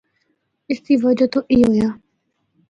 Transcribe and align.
اس 0.69 0.79
دی 0.85 0.95
وجہ 1.03 1.27
تو 1.33 1.39
اے 1.51 1.57
ہویا۔ 1.67 1.89